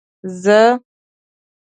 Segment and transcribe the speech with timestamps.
[0.41, 0.59] زه.